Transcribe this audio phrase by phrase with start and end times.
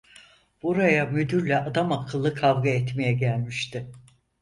[0.63, 3.91] Buraya müdürle adamakıllı kavga etmeye gelmişti.